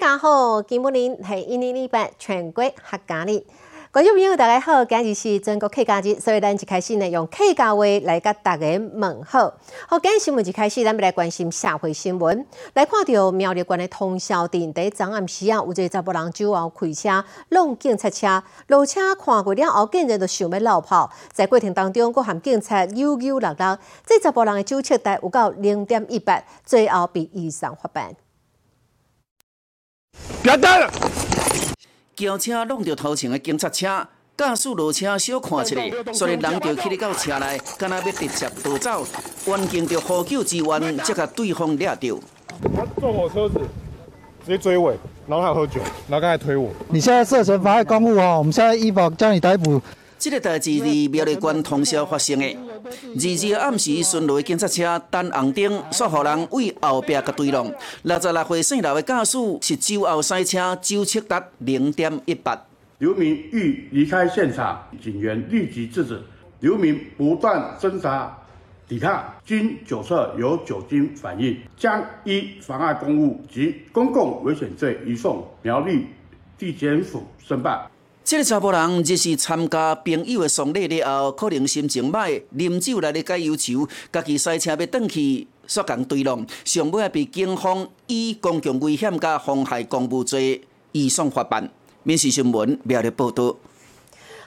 [0.00, 3.42] 大家好，今日是一年一百全国客家日。
[3.90, 9.52] 观众朋友，大家好，今日是全国客家日，所以咱就开始呢用客家话来甲大家问好。
[9.88, 12.46] 好，今日新闻一开始，咱们来关心社会新闻。
[12.74, 23.76] 来看到苗栗县的通宵店第昨暗时啊，有一个查甫人酒后开车弄警察车，路车看过了后，竟然就想要逃跑，在过程当中，佫含警察扭扭勒勒，
[24.06, 28.14] 这查甫人的酒测带有到零点一八，最后被移送法办。
[30.42, 30.90] 别打！
[32.16, 39.06] 轿车弄到头前的警察车，驾驶落车小看起来，所以人就去到车内，敢若要直接逃走，
[39.44, 42.18] 环境就呼救支援，才甲对方抓到。
[42.74, 43.60] 他坐我车子，
[44.44, 44.96] 直接追尾，
[45.28, 46.70] 然后还喝酒，然后刚才推我。
[46.88, 49.80] 你现在涉嫌妨碍公务哦，我们现在依法将你逮捕。
[50.18, 52.56] 这个代志是苗栗县通宵发生的。
[52.88, 57.72] 二日暗时，巡逻的警察车等红灯，煞互人为后壁甲追弄。
[58.02, 62.66] 六十六岁姓刘的驾驶是酒后赛车，酒测达零点一八。
[62.98, 66.20] 刘明欲离开现场，警员立即制止。
[66.60, 68.36] 刘明不断挣扎
[68.88, 76.06] 抵抗，经酒测有酒精反应，将依妨碍公务及公共危险罪移送苗栗
[76.58, 77.88] 地检署申办。
[78.28, 90.60] 这个查甫人日是参加朋友的丧礼了后，可能心情歹，啉酒来咧解忧愁，家己塞车要转去，煞共对弄，上尾被警方以公共危险甲妨害公务罪
[90.92, 91.70] 移送法办。
[92.02, 93.56] 民事新闻苗栗报道。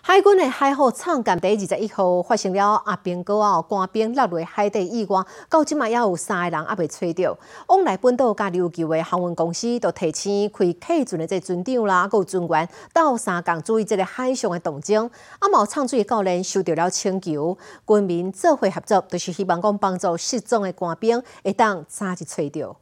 [0.03, 7.37] 海军的海虎创舰第二十一号发生了阿兵哥啊，官兵落入海底意外，到即卖还有三个人还未找到。
[7.67, 14.99] 往来本岛加琉球的航运公司都提前开客船的这船长啦，有船员到三港注意这个海上的动静。
[15.37, 22.77] 啊，毛唱水的教练收到了请求，军民做伙合作，就是希望讲帮助失踪的官兵会当早日找到。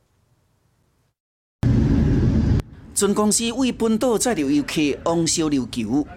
[2.95, 6.07] 船公司为本岛载着游客往小琉球。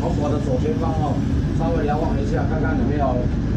[0.00, 1.12] 从我的左前方哦，
[1.58, 3.06] 稍微瞭望一下，看看有没有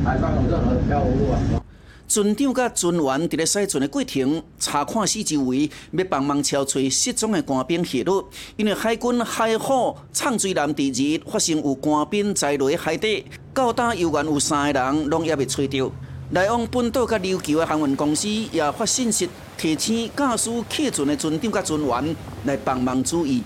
[0.04, 1.64] 海上有任何漂浮物啊。
[2.06, 8.30] 船长甲船员伫咧驶船的过程，查看四周围，要帮忙敲找失踪的官兵下落。
[8.58, 15.90] 因为海军海虎畅水艦第二日发生有官兵在落海底，到打游员有三个人，拢也未找到。
[16.32, 23.42] 来往本岛甲琉球的航运公司也发信息，提醒驾驶客船的船长甲船员来帮忙注意。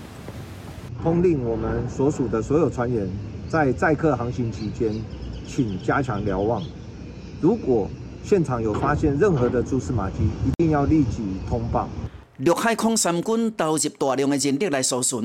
[1.02, 3.08] 通令我们所属的所有船员，
[3.48, 4.92] 在载客航行期间，
[5.46, 6.62] 请加强瞭望。
[7.40, 7.88] 如果
[8.24, 11.88] 现场有发现任何的蛛丝马迹，一定要立即通报。
[12.38, 15.18] 陆海空三军投入大量的人力来搜寻，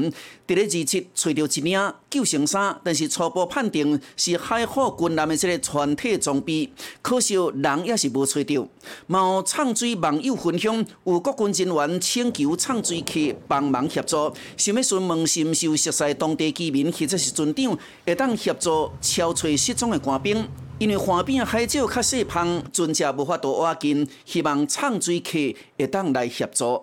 [0.47, 6.68] 伫咧二七找到一领救生衫，但是初步判定是海虎军舰的这个全体装备，
[7.03, 8.68] 可惜人也是无找到。
[9.06, 20.47] 毛畅水网友分享，有国军人员请求畅水客帮忙协助，想要询问是毋是有熟悉当地居民或者是船长，会当协助敲找失踪的官兵。
[20.80, 25.38] 因为岸边海礁较细芳，船只无法度挖近，希望畅水客
[25.78, 26.81] 会当来协助。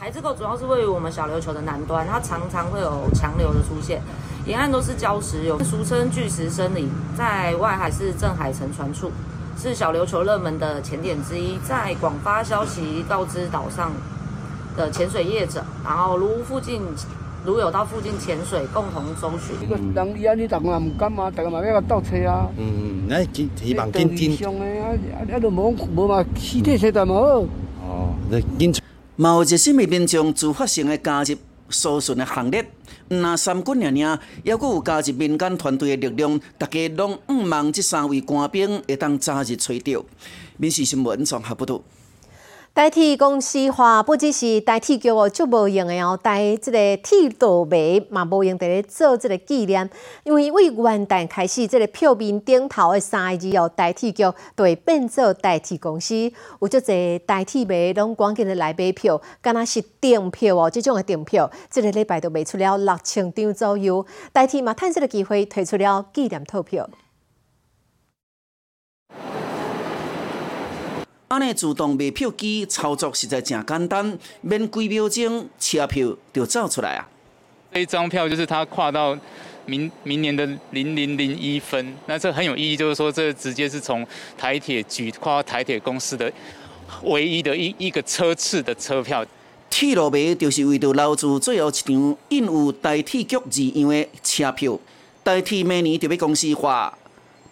[0.00, 4.00] 海之沟主要是位于我们小琉球的南端，它常常会有强流的出现，
[4.46, 9.10] 沿岸都是礁石，有俗称巨石森林，在外海是镇海沉船处，
[9.60, 13.90] 是小琉球热门的潜点之一，在广发消息告知岛上
[14.76, 16.80] 的潜水业者，然后如附近
[17.44, 19.56] 如有到附近潜水，共同搜寻。
[19.60, 22.46] 这个人伊安尼，大家唔敢嘛，大家嘛要甲倒车啊。
[22.56, 24.36] 嗯，那希希望紧紧。
[24.36, 27.20] 上的啊啊啊，都无无嘛，尸体实在无好。
[27.82, 28.72] 哦，那紧。
[29.20, 31.34] 嘛有热心的民众自发性的加入
[31.70, 32.64] 搜寻的行列，
[33.08, 40.04] 那三军尔尔，还佫有加入民间团队的力量，大家拢毋望这三位官兵会当早日找到。
[40.56, 41.82] 民事新闻综合报道。
[42.78, 49.90] 代替公司化不只是代替叫哦，足无用的哦，代即个铁道牌嘛无用，伫咧做即个纪念。
[50.22, 56.30] 因为为元旦开始，即个票面顶头的三个字哦，代替叫就会变做代替公司。
[56.60, 64.06] 有足侪代替牌拢赶紧的来买票，敢若是订票哦，即种的订票，即个礼拜都卖出了六千张左右。
[64.32, 66.88] 代替嘛，趁这个机会推出了纪念套票。
[71.28, 77.06] 安尼自动卖票机操作实在真简单，免几秒钟车票就走出来啊！
[77.70, 79.14] 这一张票就是它跨到
[79.66, 84.06] 明明年的零零零一分，那这很有意义，就是说这直接是从
[84.38, 86.32] 台铁局跨到台铁公司的
[87.02, 89.22] 唯一的一一个车次的车票。
[89.68, 94.80] 铁路迷就是为着留住最后一张印有代铁局字样的车票，
[95.22, 96.96] 代铁每年就要公司化。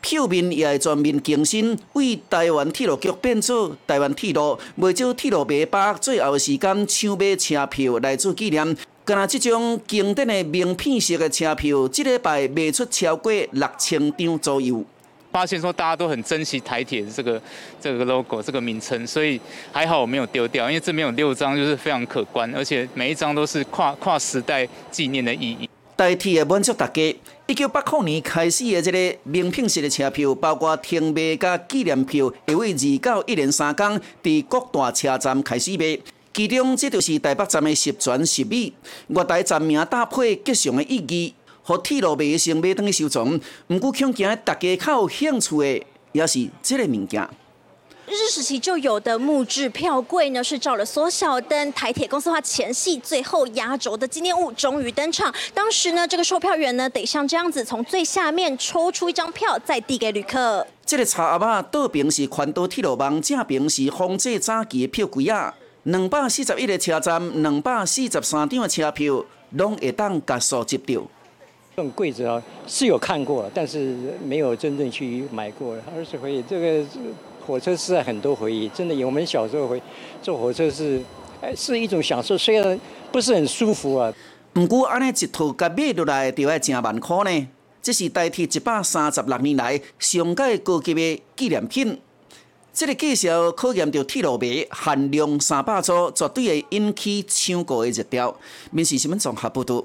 [0.06, 8.64] 票面也会全面更新，为台湾铁路局变做台湾铁路，未少铁路迷把最后的时间抢买车票来做纪念。
[9.04, 14.84] 敢若这种经典的名片式的车票，这礼拜卖出超过六千张左右。
[15.32, 17.42] 发现说大家都很珍惜台铁这个
[17.80, 19.40] 这个 logo 这个名称，所以
[19.72, 25.68] 还好我没有丢掉，因为这边有六张，就是非常可观，而且每一张都是跨跨时代纪念的意义。
[25.96, 27.16] 代替的满足大家。
[27.46, 35.98] 一九八九年开始的这个名品式的车票，包括停卖加纪念票，会为二到一连三天，伫各大车站开始卖。
[36.34, 38.72] 其中，这就是台北站的十全十美，
[39.06, 41.32] 月台站名搭配吉祥的意义，
[41.62, 43.40] 和铁路迷先买登去收藏。
[43.68, 47.26] 毋过，恐惊大家较有兴趣的，也是这个物件。
[48.08, 51.72] 日治时期就有的木质票柜呢，是照了缩小灯。
[51.72, 55.34] 台铁公司化前戏最后压轴的纪念物终于登场。
[55.52, 60.64] 当时呢，这个售票员呢，得像这样子从最下面抽出一张票，再递给旅客。
[60.84, 65.52] 这个茶阿爸倒边是环岛铁路网，正边是方济早期的票柜啊。
[65.82, 71.02] 两百四十一个车站，两百四十三张的车票，拢会当加速接到。
[71.74, 75.76] 这种柜子啊，是有看过，但是没有真正去买过。
[75.96, 76.84] 二十回忆，这个。
[77.46, 79.80] 火车是很多回忆，真的，我们小时候回
[80.20, 81.00] 坐火车是，
[81.40, 82.78] 哎，是一种享受，虽然
[83.12, 84.12] 不是很舒服啊。
[84.52, 87.48] 不过，安尼一套甲买落来就要成万块呢。
[87.80, 92.00] 这是代替一百三十六年来上届高级的纪念品。
[92.72, 98.36] 这个介绍考验到铁路迷限量三百组，绝对会引起抢购的热潮。
[98.72, 99.84] 面试新闻综合报道。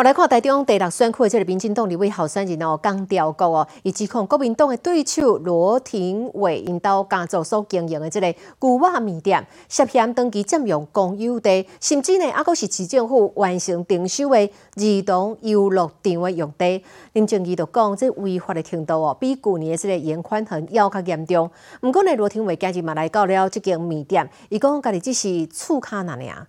[0.00, 16.82] 后来看台中第六选区的这个民进党立委候选人哦，江调国哦，以及控国民党的对手罗廷伟引导家族所经营的这个古瓦面店，涉嫌登记占用公有地，甚至呢，还阁是市政府完成征收的儿童游乐场的用地。
[17.12, 21.50] 林正义就讲，这违法的程度哦，比去年的这个严宽恒要较严重。
[21.78, 26.46] 不过呢，罗廷伟今日嘛来到了这间面店，伊讲家己只是厝卡那尔。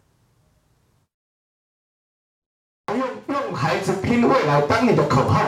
[3.52, 5.46] 用孩子拼未来当你的口号，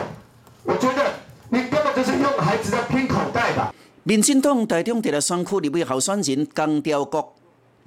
[0.65, 1.01] 我觉得
[1.47, 3.73] 你根本就是用孩子在拼口袋吧。
[4.03, 7.33] 民进党台中第六选区立委候选人江雕国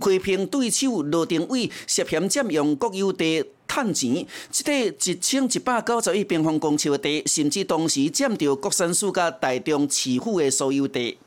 [0.01, 11.19] 批评对手罗定伟涉嫌占用国有地趁钱，这块一千一百九十一平方公尺的地，甚至同时占掉国山市甲台中市府的所有地。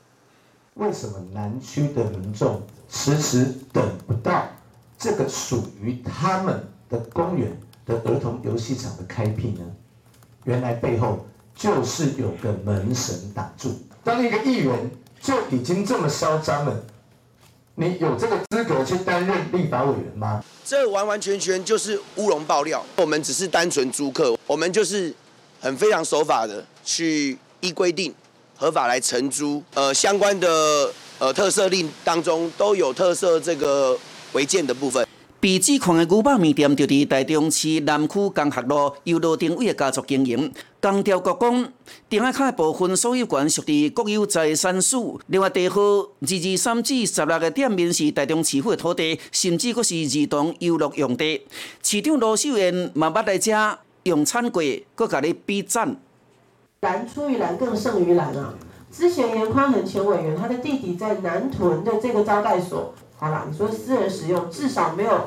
[0.74, 4.48] 为什么南区的民众迟迟等不到
[4.98, 7.56] 这个属于他们的公园？
[7.90, 9.64] 的儿童游戏场的开辟呢，
[10.44, 13.76] 原来背后就是有个门神挡住。
[14.04, 14.90] 当一个议员
[15.20, 16.82] 就已经这么嚣张了，
[17.74, 20.42] 你有这个资格去担任立法委员吗？
[20.64, 22.84] 这完完全全就是乌龙爆料。
[22.96, 25.12] 我们只是单纯租客，我们就是
[25.60, 28.14] 很非常守法的去依规定
[28.56, 29.62] 合法来承租。
[29.74, 33.98] 呃，相关的呃特色令当中都有特色这个
[34.32, 35.06] 违建的部分。
[35.40, 40.52] 被指控的牛肉面店就伫台中市南区江学路由罗定伟的家族经营。
[40.82, 41.72] 江调国讲，
[42.10, 45.18] 顶下卡的部分所有权属于国有财产署。
[45.28, 51.40] 另外，地号二二三至十六个店面是台中市府的土地，甚至阁是儿童游乐用地。
[51.82, 54.62] 市长罗秀燕嘛捌来遮用餐过，
[54.94, 55.96] 阁甲你比赞。
[56.82, 58.52] 蓝出于蓝，更胜于蓝啊！
[58.92, 62.92] 之前严宽恒前委员，他的弟弟在南屯的这个招待所。
[63.20, 65.26] 好啦，你说私人使用，至少没有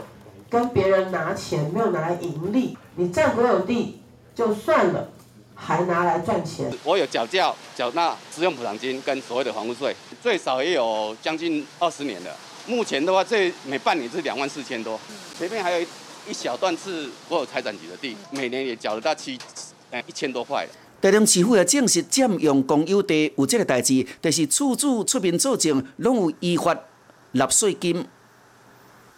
[0.49, 2.75] 跟别人拿钱，没有拿来盈利。
[2.95, 4.01] 你占国有地
[4.33, 5.09] 就算了，
[5.53, 6.73] 还拿来赚钱。
[6.83, 12.35] 我有缴交缴纳使用补偿金跟所谓的房屋税，最少也有将近二十年了。
[12.65, 14.99] 目前的话，这每半年是两万四千多。
[15.37, 15.87] 前面还有
[16.27, 19.37] 一小段是国有财产局的地，每年也缴了大七，
[19.91, 20.67] 呃一千多块。
[20.99, 26.75] 台中市府也证实占用公有地有这个代志，但是处处出面作证，拢有依法。
[27.35, 28.05] 纳税金，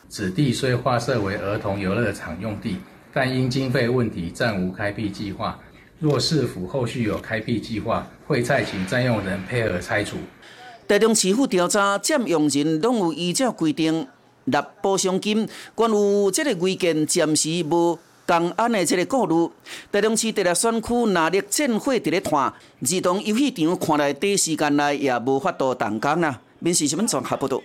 [0.07, 2.77] 此地虽划设为儿童游乐场用地，
[3.13, 5.60] 但因经费问题暂无开辟计划。
[6.00, 10.15] 若市府后续有开辟计划，会再请占用人配合拆除。
[10.88, 14.07] 台中市府调查占用人拢有依照规定
[14.45, 15.50] 纳补偿金。
[15.74, 19.51] 关于这个违建暂时无公安的这个顾虑，
[19.91, 26.39] 台中市第六选区拿力建会伫咧看，儿童游戏场看来短时间内也无法度动工啦。
[26.60, 27.62] 民事新闻综合报道。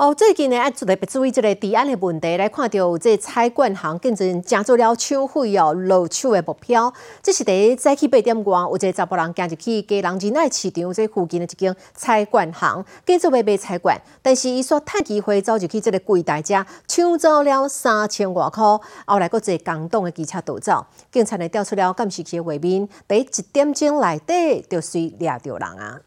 [0.00, 6.90] 哦，最近呢，爱特别注意这个治安的问题，来看到有这菜馆行竟然加做了抢匪哦，落手的目标。
[7.22, 18.64] 这是第早起八点外，有一个查甫人行入去家人仁爱市场这附近的一间菜馆行，继续要卖菜馆，但是伊说趁机会走入去这个柜台家抢走了三千外块，
[19.04, 26.00] 后来搁一个共的机车逃走，警察呢调出了监视器画面，第一点钟内底就随掠到人啊。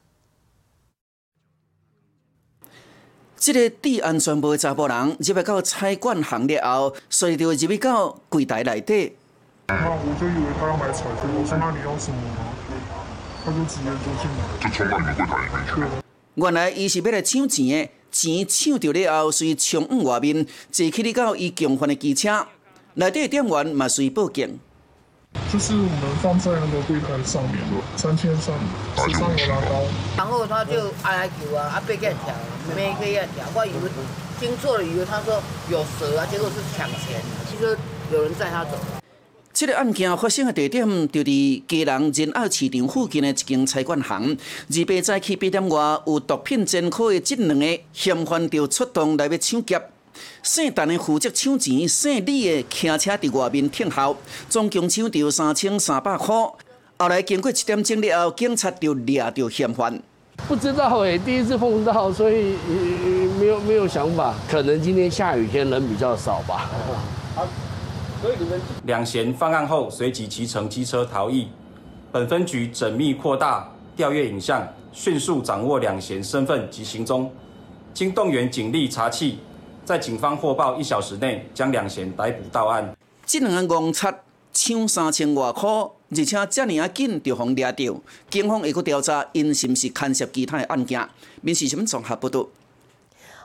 [3.45, 9.11] 这个治安全部的查甫人入来到菜馆行列后，随着入去到柜台内底。
[9.67, 12.53] 那我就以为他要买彩票，我说那你要什么吗？
[13.43, 16.03] 他就直接就进来，就冲到你们柜台里面去。
[16.35, 22.47] 原来伊是要来抢钱的，钱抢到了后，随冲往外面，坐起哩到伊共犯的机车，
[22.93, 24.57] 内底店员嘛随报警。
[25.51, 27.61] 就是我们放在那个柜台上面，
[27.95, 28.55] 三千三，
[28.95, 29.83] 手上有拿刀。
[30.17, 32.33] 然后他就挨来求啊，啊被给条，
[32.75, 33.45] 没给条。
[33.53, 33.89] 我以为
[34.39, 37.21] 听错了，以为他说有蛇啊，结果是抢钱。
[37.47, 37.77] 其实
[38.11, 38.71] 有人载他走。
[39.53, 44.35] 这个案件发生的地点就伫基隆仁爱市场附近的一间菜馆行。
[44.69, 49.79] 二八早起八点外，有毒品侦科的这两个嫌犯就出动来要抢劫。
[50.41, 54.17] 姓陈的负责抢钱，姓李的骑车伫外面等候，
[54.49, 56.35] 总共抢到三千三百块。
[56.97, 60.01] 后来经过一点钟了后，警察就抓到嫌犯。
[60.47, 62.55] 不知道哎，第一次碰到，所以
[63.39, 64.33] 没有没有想法。
[64.49, 66.69] 可能今天下雨天人比较少吧。
[68.21, 71.49] 所以你们两嫌犯案后随即骑乘机车逃逸。
[72.11, 77.29] 本分局缜密扩大调阅影像，迅速掌握两嫌身份及行踪。
[77.93, 79.35] 经动员警力查缉。
[79.85, 82.95] 在警方获报一小时内，将两嫌逮捕到案。
[83.25, 84.13] 这两个误差
[84.53, 91.07] 抢三千外块，而且这尔啊紧就互抓到，警方会去调查因是不是牵涉其他的案件。
[91.41, 92.47] 民事新闻综合报道。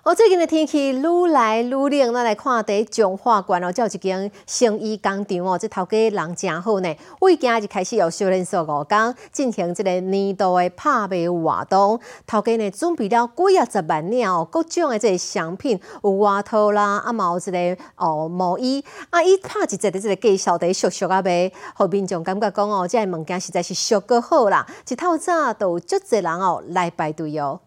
[0.04, 6.96] 哦，最近的天气愈来愈冷，咱来看第中华馆哦，有一间生意工厂哦，这头家人真好呢。
[7.20, 12.00] 为今日开始有修炼数五工，进行这个年度的拍卖活动。
[12.26, 27.60] 头家呢准备了几啊十万两哦，各种的这个商品，有外套啦，啊嘛有这个哦毛衣，啊伊拍一节的这个介绍的俗俗啊卖，后面众感觉讲哦，这物件实在是俗个好啦，一透早都有足侪人哦来排队哦。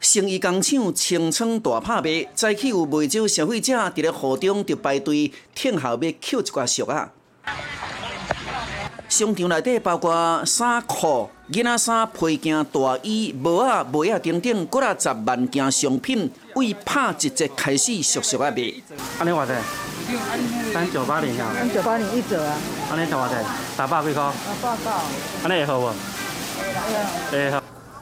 [0.00, 7.10] 生意工厂清仓大拍卖，早起有未少消费者伫咧河中就排队等候要捡一寡俗啊。
[9.08, 18.72] 商场内底包括衫裤、囡仔衫、配件、大衣、帽仔、袜仔等等，几啊十万件商品，为拍一折开始俗俗啊卖。
[19.18, 19.52] 安尼偌济？
[20.72, 21.52] 三九八零啊。
[21.58, 22.56] 三九八零一折啊。
[22.92, 23.34] 安尼值偌济？
[23.76, 24.20] 三百几箍？
[24.62, 24.92] 八百。
[25.42, 25.92] 安尼会好无？
[27.32, 27.57] 会好。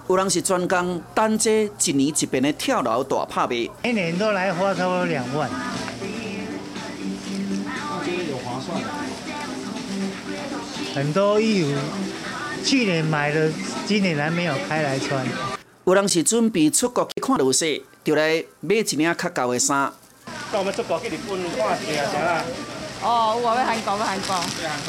[0.09, 5.51] 有人是专工单这一年一遍的跳楼大拍卖，一年都来花差不多两万。
[8.31, 8.81] 有划算。
[10.95, 11.75] 很多衣服
[12.65, 13.51] 去年买的，
[13.85, 15.27] 今年还没有开来穿。
[15.85, 19.93] 有人是准备出国去看流势，就来买一领较厚的衫。
[20.53, 22.45] 到我们出国去日本看一下啥
[23.03, 24.37] 哦，我要韩国，要韩国。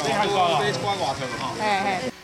[0.06, 1.54] 去韩国买穿外套吼。
[1.58, 2.17] 嘿嘿。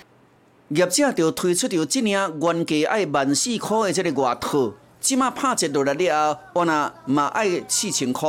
[0.68, 8.28] 业者就推出着这领原价爱万四块的这个外套，即马拍折落来了后，我那嘛爱四千块。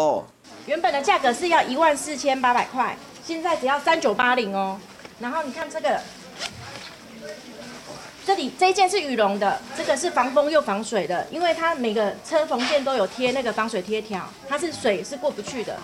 [0.66, 4.78] 原本的价格是要一万四千八百块，现在只要三九八零哦。
[5.20, 6.02] 然后你看这个，
[8.26, 15.80] 这里这一件是羽绒的，这个是防风又防水的，因为它每个车缝线都有贴那个防水贴条，它是水是过不去的。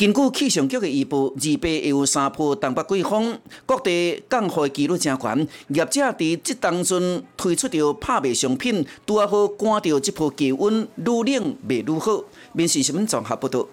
[0.00, 5.48] 根据气象局的预报，二八会有三波东北季风，各地降雨几率真悬。
[5.68, 12.24] 业者伫这当中推出着拍卖商品，拄啊好赶着这波气温愈冷卖愈好。
[12.54, 13.66] 民事新闻综合报道。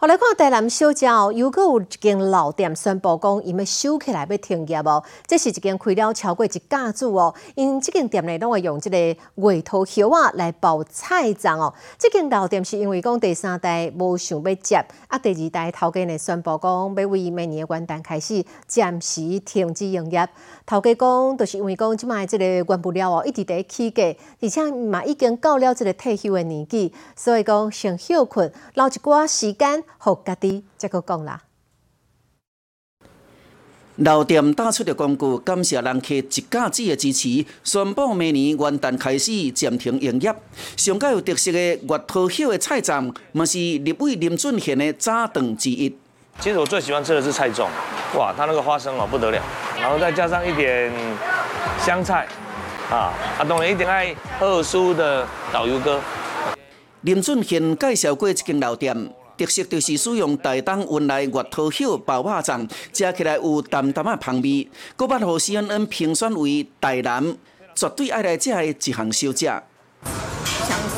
[0.00, 7.34] 好来看台南小桥，如果有一间老店宣布讲，伊要收起来要停业哦，这是一间开了超过一家子哦。
[7.54, 11.74] 因这间店内，拢会用这个外头叶啊来包菜粽哦。
[11.98, 20.26] 这间老店是因为讲第三代无想要接，啊第二代头家呢宣布讲，要为明年元旦开始暂时停止营业。
[20.70, 29.82] 头家讲，就是因为讲即卖即个原物料哦一直在起价，而且嘛已经到了即个退休的年纪，所以讲先休困，留一寡时间。
[29.98, 31.42] 互家己再个讲啦。
[33.96, 40.32] 老店打出的广告，感谢人客一家子的支持，宣布明年元旦开始暂停营业。
[40.76, 45.92] 上较有特色的月头叶的菜站，嘛是立委林俊贤的早顿之一。
[46.40, 47.68] 其实我最喜欢吃的是菜粽，
[48.16, 49.38] 哇，它那个花生哦不得了，
[49.78, 50.90] 然后再加上一点
[51.84, 52.26] 香菜，
[52.90, 56.00] 啊，啊，当然一定爱特殊的导游哥。
[57.02, 64.66] 林俊贤介绍过一间老店，特色就是使用大东运来月桃叶包肉粽，吃起来有淡淡的香味。
[64.96, 67.36] 搁把何西恩评选为台南
[67.74, 69.62] 绝对爱来吃的一项小食。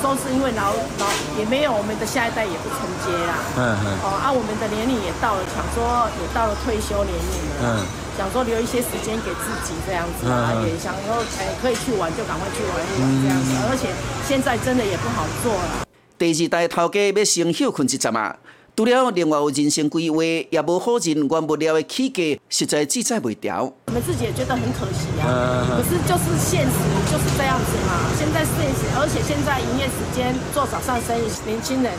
[0.02, 1.06] 想说是因为老老
[1.38, 7.86] 也没有我们的下一代也不承接啦，嗯嗯，哦啊，我们的年龄也到了，想说也到了退休年龄了，嗯，
[8.18, 13.94] 想说留一些时间给自己这样子啊，也想说哎可以去玩就赶快去玩一玩这样子，而且
[14.26, 15.86] 现在真的也不好做了。
[16.18, 18.34] 第二代头家要先休困一阵啊，
[18.74, 23.70] 除了另外有人生规划，也无好人完不了的起价，实在记载袂掉。
[23.88, 26.72] 我们自己也觉得很可惜啊，可是就是现实
[27.04, 28.08] 就是这样子嘛。
[28.18, 31.92] 现在现实，而且现在营业时间做早上生意，年轻人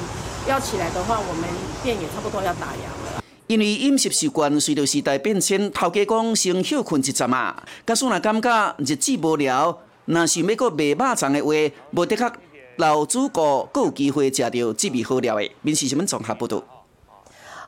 [0.47, 1.47] 要起来的话，我们
[1.83, 3.21] 店也差不多要打烊了。
[3.45, 7.63] 因为饮食习惯随着时代变迁，头家讲先休困一阵啊。
[7.85, 12.31] 假使若感觉日子无聊，若是要搁卖肉粽的话，无得确。
[12.77, 16.63] 老主顾阁有机会食到这味好料的，民视新闻综合报道。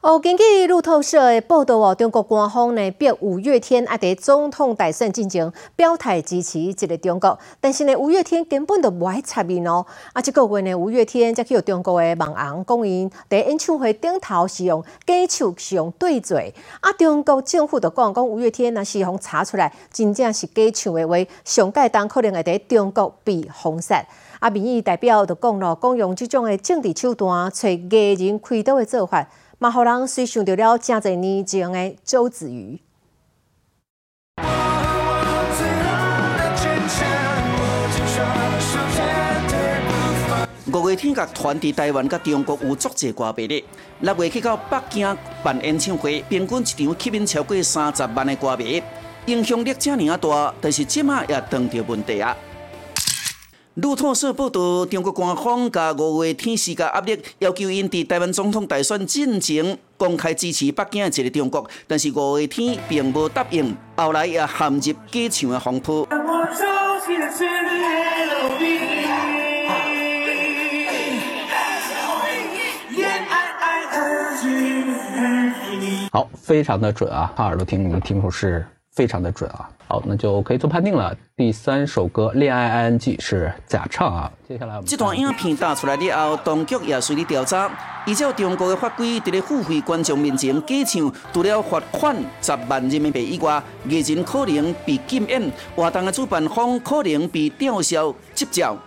[0.02, 9.86] 哦，根据路透社的报道哦，中国官方呢逼五月天啊在总统大选进行表态支持这个中国，但是呢五月天根本就无爱插面哦。
[10.14, 24.04] 啊，这个月呢五月天则去中国的网红讲因在演唱会顶头是用假手是用对嘴，啊中国政府就讲讲五月天若是互查出来真正是假唱的话，上届当可能会在中国被封杀。
[24.46, 32.80] 啊，民意代表就讲咯，讲用这种的政治手段找艺人开刀的做法，嘛，互人随想到了真侪年前的周子瑜。
[40.72, 43.64] 五月天甲团伫台湾甲中国有足济歌迷咧，
[44.02, 48.84] 六月去到北京办演唱会，平均一场吸引超过三十万的歌迷，
[49.26, 52.38] 影响力这尔啊大，但是即马也碰到问题啊。
[53.76, 64.80] 路透社报道，中国官方甲五月天施加压力，要求因伫台湾总统大选进程公开支持北京一个中国，但是五月天并无答应，后来也陷入
[65.12, 66.08] 机场的风波。
[76.14, 77.34] 好，非常的准啊！
[77.36, 78.66] 靠耳朵听，你们听出是
[78.96, 79.70] 非常的准啊！
[79.88, 81.16] 好，那就可以做判定了。
[81.36, 84.32] 第三首歌《恋爱 ING》是假唱啊。
[84.48, 87.70] 接下来我们，这段影片打出来了后，当局也随你调查。
[88.06, 98.78] 依照中国的法规，在付费观众面前假唱，除了罚款十万人民币以外，艺人可能被禁演，活动的主办方可能被吊销执照。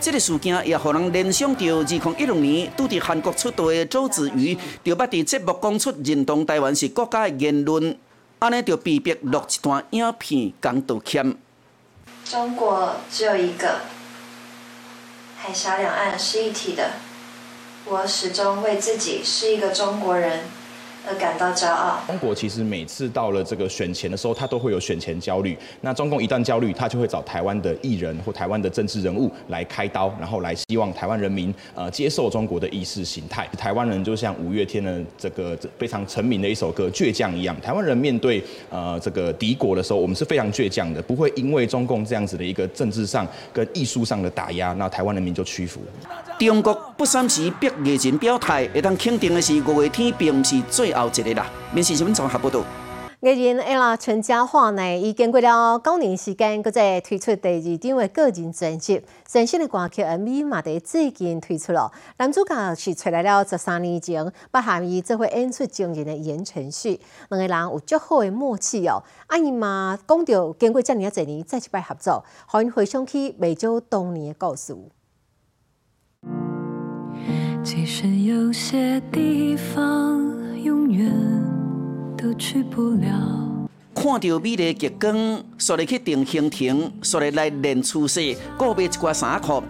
[0.00, 7.96] 这个事件也让人联想到二零一六年拄伫韩国出道的周子瑜，就捌伫节目讲出认同台湾是国家的言论。
[8.40, 11.36] 安尼就被逼录一段影片讲道歉。
[12.24, 13.80] 中国只有一个，
[15.36, 16.92] 海峡两岸是一体的。
[17.84, 20.44] 我始终为自己是一个中国人。
[21.14, 22.00] 感到骄傲。
[22.06, 25.56] 中国其实每次到了这个选前的时候，他都会有选前焦虑。
[25.80, 33.46] 那中共一旦焦虑，他就会找台湾的艺人或台湾的政治人物来开刀，然后来希望台湾人民呃接受中国的意识形态。
[33.56, 45.80] 台湾人就像五月天的这个非常成名的一首歌《倔强》一样，台湾人面对呃这个敌国的时候，我们是非常倔强的，不会因为中共这样子的一个政治上跟艺术上的打压，那台湾人民就屈服。
[46.38, 50.94] 中国不三时逼艺人表态，会当肯定的是五月天并不是最。
[50.94, 52.62] 后一个啦，面试新闻综合报道。
[53.20, 61.90] 艺人 ella 陈嘉桦呢，已经过了九年时间，搁再推出第二张的个人专辑，全新的歌曲 MV 嘛，伫最近推出了。
[62.18, 69.02] 男主角是出来了十三年前，包含伊这回演出惊人的言承旭，两个人有足好的默契哦。
[69.26, 74.76] 阿姨嘛讲到经过这么多年再一摆合作，让因回想起未少当年的故事。
[77.62, 80.18] 其实有些地方。
[80.64, 81.10] 永远
[82.16, 83.08] 都去不了。
[83.94, 89.62] 看到美丽极光，所以去定兴亭，所以来练姿势，购买一挂衫裤。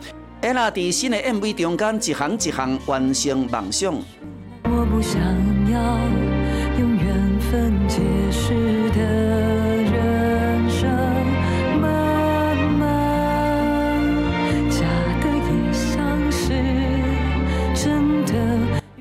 [0.42, 3.94] ella 在新的 MV 中间一行一行完成梦想。
[4.64, 5.20] 我不想
[5.70, 6.27] 要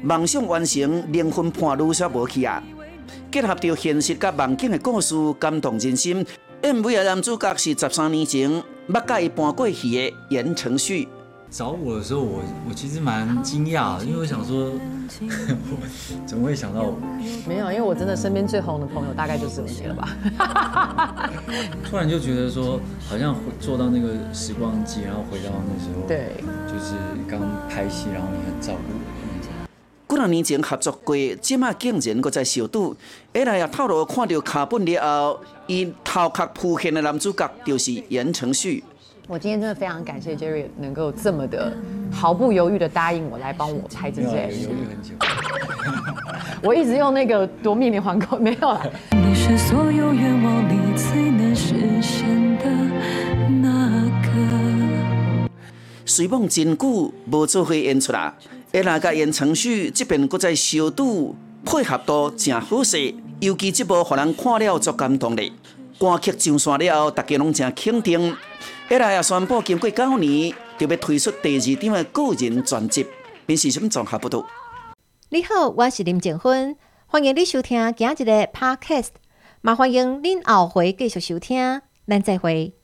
[0.08, 2.64] 梦想完成，灵魂伴愈少无去啊！
[3.30, 6.26] 结合着现实甲梦境的故事，感动人心。
[6.62, 8.50] MV 的男主角是十三年前
[8.88, 11.10] 捌甲伊搬过去的言承旭。
[11.52, 14.72] 找我的时候，我我其实蛮惊讶，因为我想说，
[16.26, 16.98] 怎么会想到我？
[17.46, 21.30] 没有，因为我真的身边最红的朋友大概就只有你了吧。
[21.84, 26.32] 突然就觉得说，好像坐到那个时光机，然后回到那时候，对，
[26.66, 26.94] 就是
[27.28, 29.27] 刚拍戏，然后你很照顾我。
[30.08, 32.96] 几两年前合作过，即马竟然搁在小赌。
[33.34, 38.84] 下来也透露看到卡本了后，伊头壳浮现的男主角就是言承旭。
[39.28, 41.76] 我今天真的非常感谢 Jerry 能够这么的
[42.10, 44.64] 毫不犹豫的答应我来帮我拍这支 MV。
[44.64, 45.14] 犹豫很久。
[46.64, 48.90] 我一直用那个夺命连环扣，没有了。
[49.12, 52.66] 你是所有愿望里最难实现的
[53.62, 55.50] 那个。
[56.06, 58.34] 随梦真久无做伙演出啦，
[58.78, 61.36] 下来甲言承旭这边搁在小赌
[61.66, 65.52] 配合度真好势，尤其这部互人看了足感动的。
[65.98, 68.38] 歌曲上线了后，大家拢真肯定。
[68.88, 73.08] 一来也宣布，经过九年，就要推出第二张的个人专辑。
[73.48, 74.46] 面是什么综合不多？
[75.30, 79.10] 你好，我是林静芬，欢迎你收听今日的 Podcast。
[79.62, 82.77] 麻烦迎您后回继续收听，咱再会。